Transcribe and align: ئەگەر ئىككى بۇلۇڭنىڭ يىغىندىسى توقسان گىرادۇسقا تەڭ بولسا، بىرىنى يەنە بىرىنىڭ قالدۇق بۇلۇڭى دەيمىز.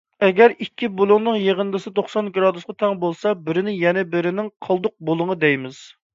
ئەگەر 0.25 0.53
ئىككى 0.65 0.87
بۇلۇڭنىڭ 1.01 1.37
يىغىندىسى 1.39 1.93
توقسان 1.99 2.31
گىرادۇسقا 2.39 2.75
تەڭ 2.81 2.97
بولسا، 3.05 3.35
بىرىنى 3.51 3.75
يەنە 3.83 4.07
بىرىنىڭ 4.17 4.51
قالدۇق 4.69 4.97
بۇلۇڭى 5.11 5.39
دەيمىز. 5.47 5.81